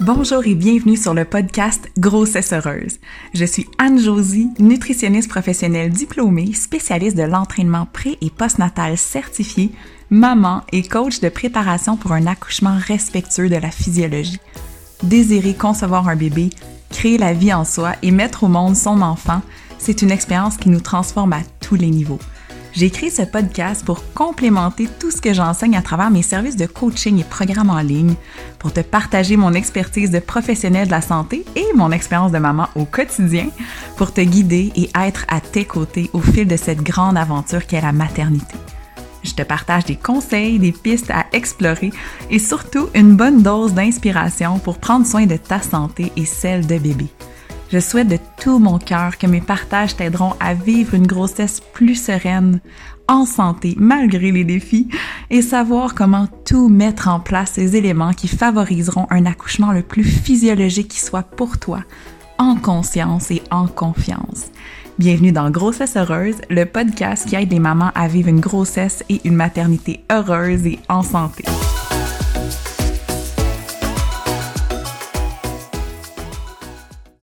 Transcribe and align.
Bonjour 0.00 0.46
et 0.46 0.54
bienvenue 0.54 0.96
sur 0.96 1.12
le 1.12 1.26
podcast 1.26 1.90
Grossesse 1.98 2.54
heureuse. 2.54 2.98
Je 3.34 3.44
suis 3.44 3.66
Anne-Josie, 3.76 4.48
nutritionniste 4.58 5.28
professionnelle 5.28 5.90
diplômée, 5.90 6.54
spécialiste 6.54 7.18
de 7.18 7.22
l'entraînement 7.22 7.86
pré- 7.92 8.16
et 8.22 8.30
postnatal 8.30 8.96
certifié, 8.96 9.70
maman 10.08 10.62
et 10.72 10.82
coach 10.82 11.20
de 11.20 11.28
préparation 11.28 11.98
pour 11.98 12.12
un 12.12 12.26
accouchement 12.26 12.78
respectueux 12.78 13.50
de 13.50 13.56
la 13.56 13.70
physiologie. 13.70 14.40
Désirer 15.02 15.52
concevoir 15.52 16.08
un 16.08 16.16
bébé, 16.16 16.48
créer 16.88 17.18
la 17.18 17.34
vie 17.34 17.52
en 17.52 17.66
soi 17.66 17.92
et 18.02 18.10
mettre 18.10 18.44
au 18.44 18.48
monde 18.48 18.76
son 18.76 19.02
enfant, 19.02 19.42
c'est 19.78 20.00
une 20.00 20.10
expérience 20.10 20.56
qui 20.56 20.70
nous 20.70 20.80
transforme 20.80 21.34
à 21.34 21.42
tous 21.60 21.74
les 21.74 21.90
niveaux. 21.90 22.18
J'ai 22.72 22.90
créé 22.90 23.10
ce 23.10 23.22
podcast 23.22 23.84
pour 23.84 24.12
complémenter 24.14 24.88
tout 25.00 25.10
ce 25.10 25.20
que 25.20 25.34
j'enseigne 25.34 25.76
à 25.76 25.82
travers 25.82 26.10
mes 26.10 26.22
services 26.22 26.56
de 26.56 26.66
coaching 26.66 27.18
et 27.18 27.24
programmes 27.24 27.70
en 27.70 27.80
ligne, 27.80 28.14
pour 28.58 28.72
te 28.72 28.80
partager 28.80 29.36
mon 29.36 29.54
expertise 29.54 30.10
de 30.10 30.20
professionnel 30.20 30.86
de 30.86 30.92
la 30.92 31.00
santé 31.00 31.44
et 31.56 31.66
mon 31.74 31.90
expérience 31.90 32.32
de 32.32 32.38
maman 32.38 32.68
au 32.76 32.84
quotidien, 32.84 33.48
pour 33.96 34.12
te 34.12 34.20
guider 34.20 34.72
et 34.76 34.88
être 34.94 35.26
à 35.28 35.40
tes 35.40 35.64
côtés 35.64 36.10
au 36.12 36.20
fil 36.20 36.46
de 36.46 36.56
cette 36.56 36.82
grande 36.82 37.16
aventure 37.16 37.66
qu'est 37.66 37.80
la 37.80 37.92
maternité. 37.92 38.54
Je 39.24 39.34
te 39.34 39.42
partage 39.42 39.84
des 39.84 39.96
conseils, 39.96 40.58
des 40.58 40.72
pistes 40.72 41.10
à 41.10 41.26
explorer 41.32 41.90
et 42.30 42.38
surtout 42.38 42.88
une 42.94 43.16
bonne 43.16 43.42
dose 43.42 43.74
d'inspiration 43.74 44.58
pour 44.58 44.78
prendre 44.78 45.06
soin 45.06 45.26
de 45.26 45.36
ta 45.36 45.60
santé 45.60 46.12
et 46.16 46.24
celle 46.24 46.66
de 46.66 46.78
bébé. 46.78 47.06
Je 47.72 47.78
souhaite 47.78 48.08
de 48.08 48.18
tout 48.40 48.58
mon 48.58 48.78
cœur 48.78 49.16
que 49.16 49.28
mes 49.28 49.40
partages 49.40 49.94
t'aideront 49.94 50.34
à 50.40 50.54
vivre 50.54 50.94
une 50.94 51.06
grossesse 51.06 51.60
plus 51.60 51.94
sereine, 51.94 52.60
en 53.06 53.24
santé 53.24 53.76
malgré 53.78 54.32
les 54.32 54.42
défis, 54.42 54.88
et 55.30 55.40
savoir 55.40 55.94
comment 55.94 56.26
tout 56.44 56.68
mettre 56.68 57.06
en 57.06 57.20
place 57.20 57.52
ces 57.52 57.76
éléments 57.76 58.12
qui 58.12 58.26
favoriseront 58.26 59.06
un 59.10 59.24
accouchement 59.24 59.70
le 59.70 59.82
plus 59.82 60.02
physiologique 60.02 60.88
qui 60.88 61.00
soit 61.00 61.22
pour 61.22 61.58
toi, 61.58 61.84
en 62.38 62.56
conscience 62.56 63.30
et 63.30 63.42
en 63.52 63.68
confiance. 63.68 64.50
Bienvenue 64.98 65.32
dans 65.32 65.50
Grossesse 65.50 65.96
heureuse, 65.96 66.40
le 66.50 66.64
podcast 66.64 67.28
qui 67.28 67.36
aide 67.36 67.52
les 67.52 67.60
mamans 67.60 67.92
à 67.94 68.08
vivre 68.08 68.28
une 68.28 68.40
grossesse 68.40 69.04
et 69.08 69.20
une 69.24 69.36
maternité 69.36 70.00
heureuse 70.10 70.66
et 70.66 70.80
en 70.88 71.02
santé. 71.02 71.44